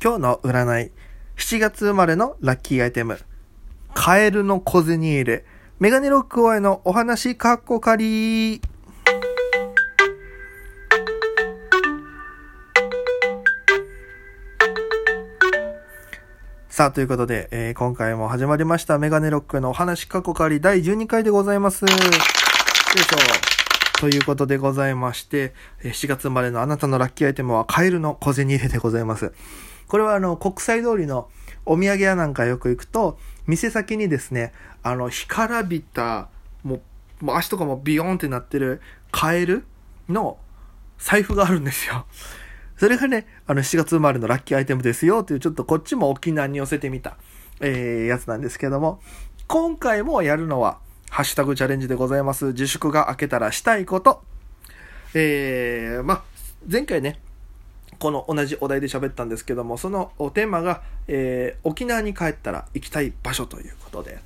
[0.00, 0.92] 今日の占い。
[1.36, 3.18] 7月生まれのラッキーアイテム。
[3.94, 5.44] カエルの小銭入れ。
[5.80, 8.60] メガネロックへのお話かっこかり。
[16.68, 21.84] さあ、ということで、えー今回も始まりましたメガネロックのお話かっこかり第12回でございます。
[21.84, 21.98] よいしょ。
[23.98, 29.32] ということでございまして、7月生まれのあなたのラッキーアイテムはカエルの小銭入れでございます。
[29.88, 31.28] これはあの、国際通りの
[31.66, 34.52] お土産屋なんかよく行くと、店先にですね、
[34.82, 36.28] あの、干からびた、
[36.62, 36.80] も
[37.22, 38.80] う、もう足とかもビヨーンってなってる
[39.10, 39.64] カエル
[40.08, 40.38] の
[40.98, 42.06] 財布があるんですよ。
[42.76, 47.16] それがね、あの、7月生まれのラッキーアイテムですよっていう、ちょっとこっちも沖縄に寄せてみた、
[47.60, 49.00] えー、やつなんですけども、
[49.48, 50.78] 今回もやるのは、
[51.10, 52.46] ハッシュタグチャレンジでございます。
[52.46, 54.22] 自粛が明けたらしたいこと。
[55.14, 56.22] えー、まあ、
[56.70, 57.18] 前回ね、
[57.98, 64.18] この同じお題で喋ったんですけども、そのテーマが、えー沖縄に帰ったら行きたい場所ということで、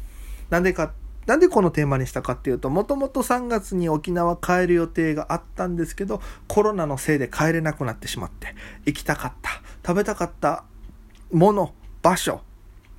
[0.50, 0.92] なんでか、
[1.26, 10.64] なんでこのテーマにしたかっていうと、もともと3月に沖縄帰る予定があったんですけど、コロナのせいで帰れなくなってしまって、行きたかった、食べたかった
[11.30, 12.40] もの、場所、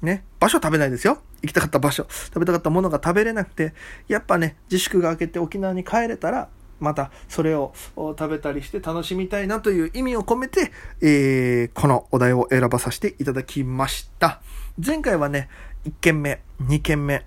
[0.01, 1.19] ね、場所食べないですよ。
[1.41, 3.73] 行きたかった場所、食べたかったものが食べれなくて、
[4.07, 6.47] やっぱね、自粛が明けて沖縄に帰れたら、
[6.83, 14.41] またそれを食べたりして楽しみたいなという意味を込めて、えーこのお題を選ばさせていただきました。
[14.83, 15.49] 前回はね、
[15.85, 17.25] 1軒目、2軒目、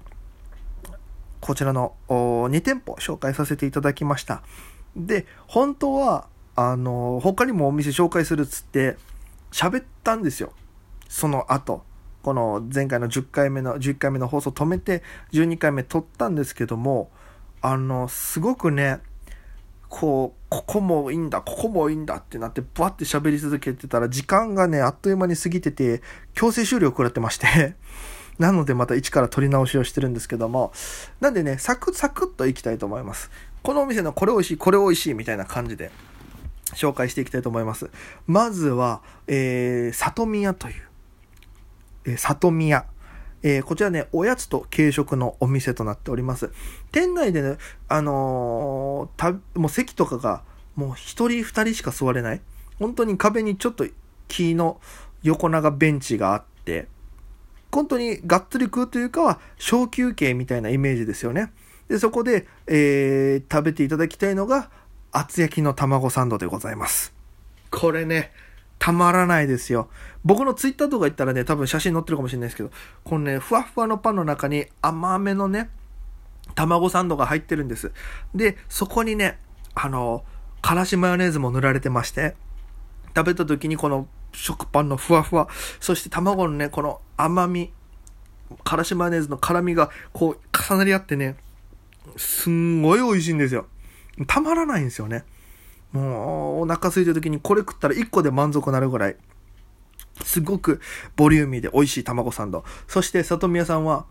[1.40, 4.42] こちらの2店舗紹介させていただきました。
[4.96, 8.96] で、本当は、あの、他にもお店紹介するっつって、
[9.52, 10.52] 喋ったんですよ。
[11.08, 11.84] その後。
[12.22, 17.10] この前回の10回目の、11回目の放送止めて、12回目撮ったんですけども、
[17.60, 18.98] あの、すごくね、
[19.88, 26.02] こう、ここもいいんだ、ここもいいんだってなって、バって喋り続けてたら、時間がね、あっという間に過ぎてて、
[26.34, 27.74] 強制終了を食らってまして、
[28.38, 30.72] なのでまた一から撮り直しをしてるんですけども、
[31.20, 33.30] なんでね、サクサクっといきたいと思います。
[33.62, 35.90] このお店のこれ美味しい、これ美味しいみたいな感じで
[36.74, 37.90] 紹介していきたいと思います。
[38.26, 40.74] まずは、えー、里宮という、
[42.06, 42.86] えー、里宮。
[43.48, 46.50] えーこちらね、おやつと軽食のお店となっております。
[46.90, 50.42] 店内でね、あのーた、もう席とかが、
[50.74, 52.40] もう一人二人しか座れない。
[52.80, 53.86] 本当に壁にちょっと
[54.26, 54.80] 木の
[55.22, 56.88] 横長ベンチがあって、
[57.70, 61.52] 本当にがっつり食うというかは小休憩みたいなイメージですよね。
[61.86, 64.70] で、そこで、えー食べていただきたいのが
[65.12, 67.14] 厚焼きの卵サンドでございます。
[67.70, 68.32] これね、
[68.78, 69.88] たまらないですよ。
[70.24, 72.70] 僕のツイッターとか行ったらね、多分写真載ってるかもしれないですけど、
[73.04, 75.70] このね、ふわふわのパンの中に甘めのね、
[76.54, 77.92] 卵サンドが入ってるんです。
[78.34, 79.38] で、そこにね、
[79.74, 80.24] あの、
[80.62, 82.36] からしマヨネーズも塗られてまして、
[83.14, 85.48] 食べた時にこの食パンのふわふわ、
[85.80, 87.72] そして卵のね、この甘み、
[88.64, 91.36] からしマヨネーズの辛みがこう重なり合ってね、
[92.16, 93.66] すんごい美味しいんですよ。
[94.26, 95.24] たまらないんですよね。
[95.96, 99.16] もうお腹空いた時にこれ食ったら1個で満足なるぐらい、
[100.24, 100.80] すごく
[101.16, 102.64] ボリューミーで美味しい卵サンド。
[102.86, 104.06] そして里宮さんは、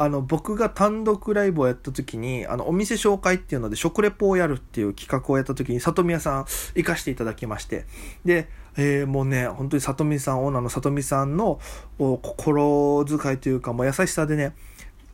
[0.00, 6.46] あの、僕が単独ライブをやった時に、あの、お店紹介っていうので食レポをやるっていう企画をやった時に、里宮さん
[6.76, 7.84] 行かしていただきまして、
[8.24, 11.58] で、えーもうね、本当に里見さん、オーナーの里見さんの
[11.98, 14.54] 心遣いというか、もう優しさでね、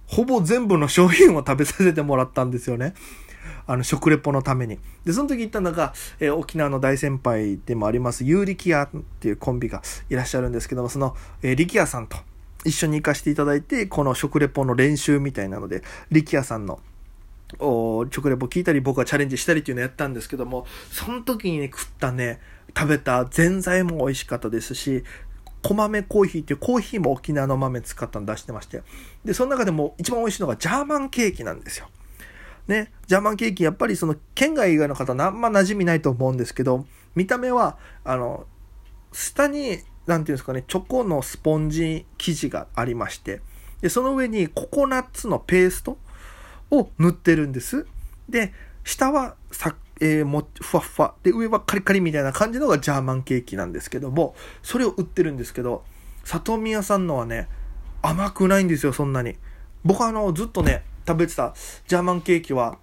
[0.06, 2.92] ほぼ全部の商品を食べさせてもらったんですよね。
[3.66, 4.78] あの、食レポのために。
[5.04, 8.88] で、その時行ったのが、えー沖縄の大先輩でもあります、ユーリキヤっ
[9.20, 12.16] ていうコンビがいらっしゃるんですけども、その、えー、力也さんと
[12.64, 16.80] 一緒に行かせていただいて、この食レポの練習みたいなので、力也さんの
[17.58, 22.40] お食レポ聞いたり僕はチャレンジしたりっていうのをやったんですけども、その時にね、食ったね、
[22.76, 25.04] 食べたぜんざいも美味しかったですし、
[25.62, 28.82] 小豆コーヒーっていうコーヒーも沖縄の豆使ったの出してまして。
[29.24, 31.88] で、その中でも一番美味しいのがジャーマンケーキなんですよ。
[32.66, 38.46] ね、ジャーマンケーキ、やっぱりその県外以外の方、あんま馴染みないと思うんですけど、見た目は、あの、
[39.12, 43.40] 下に、なんていうんですかね、チョコのスポンジ生地がありまして、
[43.80, 45.98] で、その上にココナッツのペースト
[46.70, 47.86] を塗ってるんです。
[48.28, 48.52] で、
[48.82, 51.14] 下はさ、えーもふわふわ。
[51.22, 55.84] で、上はカリカリみたいな感じのがジャーマンケーキなんですけども、それを売ってるんですけど、
[56.24, 57.48] 里宮さんのはね、
[58.02, 59.36] 甘くないんですよ、そんなに。
[59.84, 61.54] 僕はあの、ずっとね、食べてた
[61.86, 62.78] ジャーマンケーキは、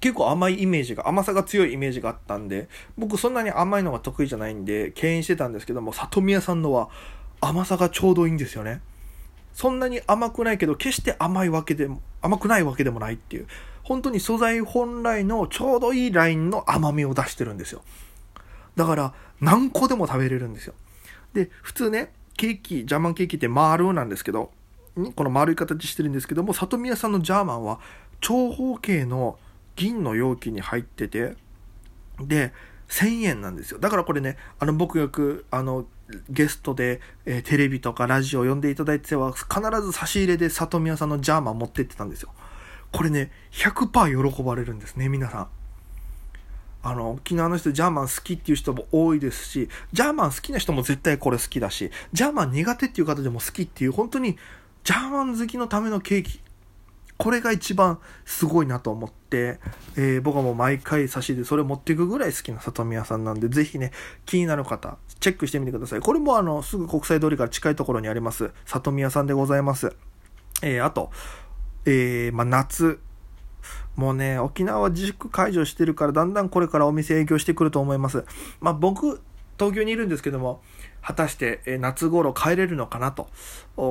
[0.00, 2.68] 結構甘いイメージが、甘さが強いイメージがあったんで、
[2.98, 6.88] 僕そんなに甘いのが得意じゃないんで、敬遠してたんですけども、里宮さんのは
[7.40, 8.80] 甘さがちょうどいいんですよね。
[9.54, 13.46] そんなに甘くないけど、決して甘いわけでも、甘くないわけでもないっていう、
[13.82, 17.82] 本当に素材本来のちょうどいいラインの甘みを出してるんですよ。
[18.74, 20.74] だから、何個でも食べれるんですよ。
[21.32, 24.50] で、普通ね、ケーキ、ジャーマンケーキって丸なんですけど、
[25.14, 27.80] この丸い形してるんですけども、里宮さんのジャーマンは
[28.20, 29.38] 長方形の
[29.76, 31.36] 銀の容器に入ってて、
[32.20, 32.52] で、
[32.88, 33.78] 1000円なんですよ。
[33.78, 35.86] だからこれね、あの、僕よく、あの、
[36.30, 42.30] ゲストで、えー、テレビとかラジオを呼んでいただいては、必ず差し入れで里宮さんのジャーマン持ってってたんですよ。
[42.92, 45.48] これね、100%喜ばれるんですね、皆さん。
[46.82, 54.38] あの、沖縄の人ジャーマン好きっていう人も多いですし、ジャーマン好きな人も絶対これ好きだし、ジャーマン苦手っていう方でも好きっていう、本当に、
[54.86, 56.40] ジャーマン好きのためのケーキ。
[57.18, 59.58] これが一番すごいなと思って、
[59.96, 63.90] えー、僕はもう毎回差し入れそれを持っていくぐらい好きな里宮さんなんで、ぜひね、
[64.26, 66.00] 気になる方、チェックしてみてください。
[66.00, 69.96] これもあの、すぐ国際通りから近いところにあります、里宮さんでございます。
[70.62, 71.10] えー、あと、
[71.84, 73.00] えー、まあ、夏、
[73.96, 78.24] もうね、沖縄は自粛解除してるから、だんだんこれからお店営業してくると思います。
[78.60, 79.20] まあ僕、
[79.58, 80.62] 東京にいるんですけども、
[81.06, 83.28] 果たして夏頃帰れるのかなと、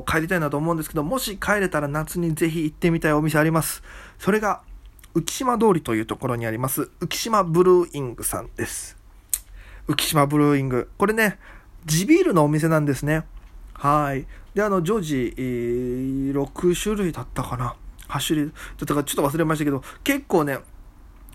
[0.06, 3.83] 帰りたいなと思うんですけど、もし帰れたら夏にぜひ行ってみたいお店あります。
[4.19, 4.62] それが、
[5.15, 8.97] 浮島通りというところにあります、浮島ブルーイングさんです。
[9.88, 10.89] 浮島ブルーイング。
[10.97, 11.39] これね、
[11.85, 13.23] 地ビールのお店なんですね。
[13.71, 14.27] はい。
[14.53, 17.75] で、あの、常時、えー、6種類だったかな。
[18.09, 18.53] 8種類だ
[18.83, 20.59] ったかちょっと忘れましたけど、結構ね、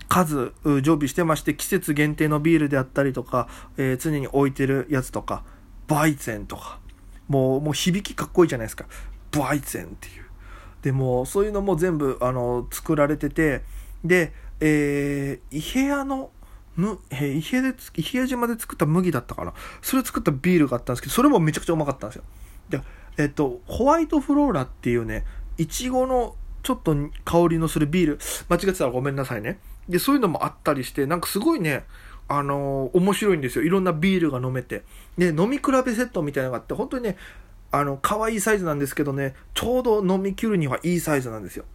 [0.09, 0.51] 数
[0.83, 5.43] 常備してまして、季節限定のビールであったりとか、えー、常に置いてるやつとか、
[5.91, 6.79] バイゼンとか、
[7.27, 8.85] もう、もう響きかっこいいじゃないですか。
[9.37, 10.25] バイゼンっていう。
[10.81, 13.61] でも、そういうのも全部、あの、作られてて、
[14.05, 16.31] で、えー、伊平屋の、
[16.77, 19.53] む、えー、伊平で、伊平屋島で作った麦だったかな。
[19.81, 22.23] それ作ったビールがあったんですけど、それもめちゃくちゃうまかったんですよ。
[22.69, 22.81] で、
[23.17, 25.25] えっ、と、ホワイトフローラっていうね、
[25.57, 26.95] いちごのちょっと
[27.25, 29.59] 香りのするビール、間違ってたらごめんなさいね。
[29.89, 31.83] で、そういうのもあったりして、なんかすごいね、
[32.33, 33.65] あのー、面白いんですよ。
[33.65, 34.83] いろんなビールが飲めて。
[35.17, 37.17] で、飲み比べセットみたいなのがあって、本当にね、
[37.71, 41.65] あの、可愛いサイズなんですけどね、ちょうど飲み切るにはいいサイズなんですよ。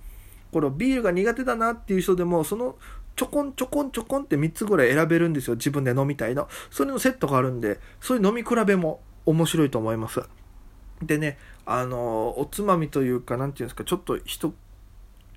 [0.53, 2.77] これビールが苦手だなっていう人でも、その、
[3.17, 5.57] ちょこんちょこんちょこんって3つぐらい選べるんですよ。
[5.57, 6.49] 自分で飲みたいの。
[6.71, 10.23] それのセットがあるんで、そういう飲み比べも面白いと思います。
[11.03, 11.37] でね、
[11.67, 14.55] あの、おつまみというか、なんていうんですか、ちょっと一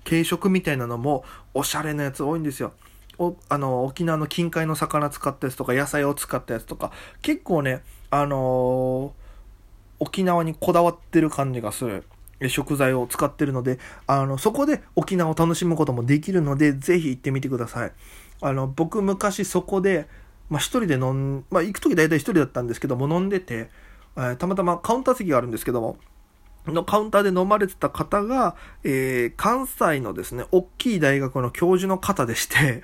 [0.04, 1.24] 軽食みたいなのも
[1.54, 2.72] おしゃれなやつ多いんですよ。
[3.20, 6.90] おあの沖縄の近海の魚使ったやつとか野菜を使ったやつとか
[7.20, 9.10] 結構ねあのー、
[10.00, 12.04] 沖縄にこだわってる感じがする。
[12.48, 17.92] 食材を使ってるのであのそこで沖縄を楽しむこともできるのでぜひ行ってみてください。
[18.40, 20.08] あの僕昔そこで、
[20.48, 23.68] まあ、一人で飲ん、まあ、行く時大体一人だったんですけども飲んでて、
[24.16, 25.98] えー、たまたまカウンター席があるんですけども
[26.66, 32.82] のカウンターで飲まれてた方が、えー、関西のですね、大きい大学の教授の方でして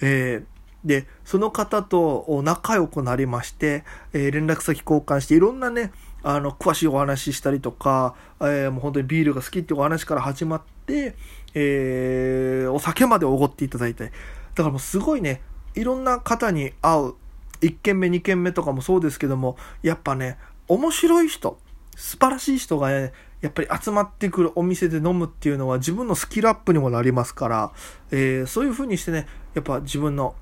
[0.00, 5.92] えー、で、その方と仲良くなりまして、えー、連絡先交換して、いろんなね、
[6.22, 11.14] あの、詳しいお話ししたりとか、えー、もう本当にビールが好きっていうお話から始まって、
[11.54, 15.42] えー、お酒までおごっていただいて、だからもうすごいね、
[15.74, 17.14] いろんな方に会う、
[17.62, 20.38] 1軒目、2軒目とかもそうですけども、やっぱね、
[20.68, 21.58] 面白い人、
[21.96, 23.12] 素晴らしい人がね、
[23.46, 27.72] やっぱり集まってくるお店で飲むっていうのは自分のスキルアップにもなりますから、
[28.10, 30.34] えー、そういう風にしてね、やっぱ自分の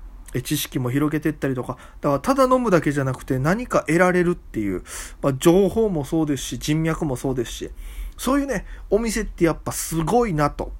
[0.43, 4.83] 知識も広げていったりとか、だからただ飲むだけじゃなくて何か得られるっていう、
[5.21, 7.71] まあ、情報もそうですし、人脈もそうですし、
[8.17, 10.71] そういうね、お店ってやっぱすごいなと。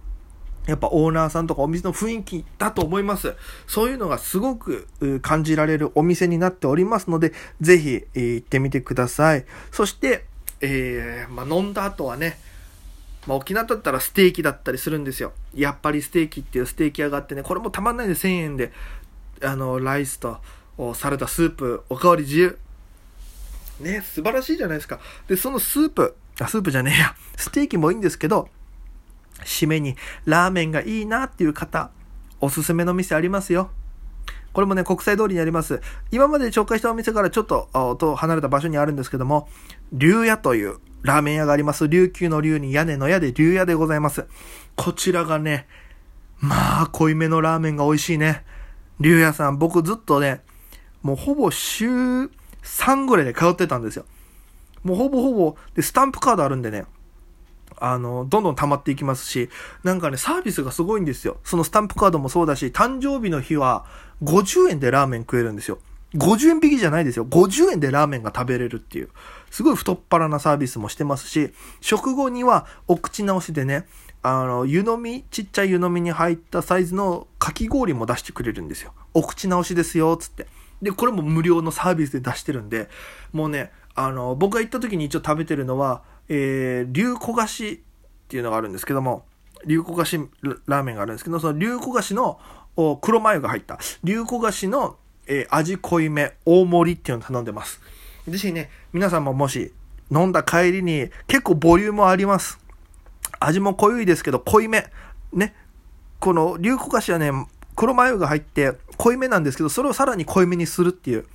[0.65, 3.35] やっぱオーナーさんとかお店の雰囲気だと思います。
[3.67, 4.87] そういうのがすごく
[5.21, 9.45] 感じられるお店になっておりますので、ぜひ行ってみてください。
[9.71, 10.25] そして、
[10.61, 12.39] えー、まあ、飲んだ後はね、
[13.27, 15.33] まあ、沖縄だったらステーキだったりするんですよ。
[15.53, 18.71] やっぱりステーキっていうステーキ屋があってね、これもたまんないで1000円で、
[19.41, 20.37] あの、ライスと
[20.93, 22.57] サラダ、スープ、おかわり自由。
[23.79, 24.99] ね、素晴らしいじゃないですか。
[25.27, 27.15] で、そのスープ、あ、スープじゃねえや。
[27.35, 28.49] ステーキもいいんですけど、
[29.43, 29.95] 締めに
[30.25, 31.91] ラーメンがいいなっていう方、
[32.39, 33.71] おすすめの店ありますよ。
[34.55, 35.81] これもね、国際通りにあります。
[36.11, 37.67] 今まで紹介したお店からちょっと、
[37.99, 39.49] と離れた場所にあるんですけども、
[39.91, 41.89] 竜屋というラーメン屋があります。
[41.89, 44.25] 琉球の竜に屋根の屋で竜屋でございます。
[44.77, 45.67] こちらがね、
[46.39, 48.45] まあ、濃いめのラーメンが美味しいね。
[49.01, 50.41] 竜屋さん、僕ずっとね、
[51.01, 51.89] もうほぼ週
[52.63, 54.05] 3ぐらいで通ってたんですよ。
[54.83, 56.85] もうほぼほぼ、で、スタンプカードあるんでね、
[57.77, 59.49] あの、どんどん溜まっていきますし、
[59.83, 61.37] なんかね、サービスがすごいんですよ。
[61.43, 63.85] そのスタンプカードもそうだし、誕生日の日は
[64.23, 65.79] 50円でラーメン食えるんですよ。
[66.15, 67.25] 50円引きじゃないですよ。
[67.25, 69.09] 50円でラーメンが食べれるっていう。
[69.51, 71.51] すごい太っ腹なサービスもしてますし、
[71.81, 73.85] 食後にはお口直しでね、
[74.21, 78.93] あの、湯飲み、ちっちゃい湯飲みに入ったサイズのかき氷も出してくれるんですよ。
[79.13, 80.47] お口直しですよ、つって。
[80.81, 82.89] で、これも無料のサービスで出してるんで、
[83.33, 87.83] もうね、あの、僕が行った時に一応食べてるのは、えー、竜焦がし
[88.25, 89.25] っていうのがあるんですけども、
[89.65, 90.19] 竜焦がし
[90.65, 92.39] ラーメンがあるんですけど、その竜焦がしの
[93.01, 97.81] 黒マヨが入った、竜焦がしの、えー、味濃いめ大盛りっていうのを頼んでます。
[98.27, 99.73] ぜひね、皆さんももし
[100.11, 102.59] 飲んだ帰りに結構ボリュームあります。
[103.39, 104.85] 味も濃いですけど濃いめ。
[105.33, 105.55] ね。
[106.19, 107.31] この竜焦がしはね、
[107.75, 111.25] 黒マヨが入って濃いめなんですけど、それをさらに濃いめにするっていう。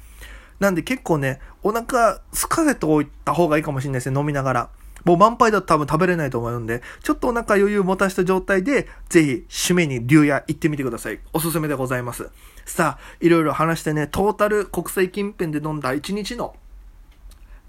[0.59, 4.71] なんで結構ね、お腹すかせておいた方がいいかもしれないですね、飲みながら。
[5.05, 11.21] もう満杯だと多分食べれないと思うんで、ちょっとお腹余裕を持たした状態で、ぜひ、締めに竜屋行ってみてください。
[11.33, 12.31] おすすめでございます。
[12.67, 16.55] さあ、いろいろ話してね、トータル国際近辺で飲んだ1日の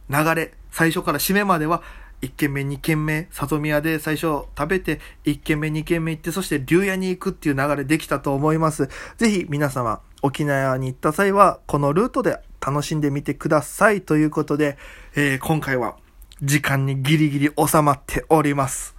[0.10, 1.82] 流れ、最初から締めまでは、
[2.22, 8.90] 1軒目、2軒目、里宮で最初食べて、1軒目、2軒目行って、そして竜屋に行くっていう流れできたと思います。
[9.18, 14.02] ぜひ皆様、沖縄に行った際は、このルートで楽しんでみてください。
[14.02, 14.78] ということで、
[15.16, 15.96] えー、今回は
[16.44, 18.96] 時間にギリギリ収まっております。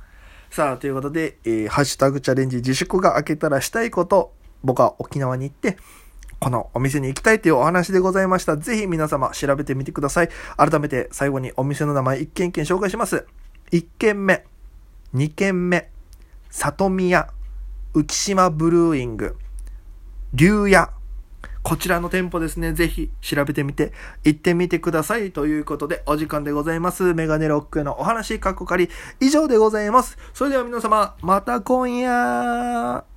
[0.51, 4.33] さあ、ということで、えー、ハッシュタグチャレンジ自粛が明けたらしたいこと、
[4.63, 5.77] 僕は沖縄に行って、
[6.39, 8.57] このお店に行きたいというお話でございました。
[8.57, 10.29] ぜひ皆様調べてみてください。
[10.57, 13.27] 改めて最後にお店の名前1軒1軒紹介します。
[13.73, 14.45] 1軒目、
[15.15, 15.89] 2軒目、
[16.51, 17.29] 里宮、
[17.95, 19.37] 浮島ブルーイング、
[20.35, 20.91] 竜屋、
[21.63, 23.93] こちらの店舗ですね、ぜひ調べてみて、
[24.25, 25.31] 行ってみてください。
[25.31, 27.15] ということで、お時間でございます。
[27.15, 28.89] メガネロックへのお話、かっこかり、
[29.21, 30.19] 以上でございます。
[30.35, 33.12] それでは皆様、また今夜